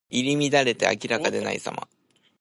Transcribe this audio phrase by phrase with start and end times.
[0.09, 1.87] 入り乱れて明らかでないさま。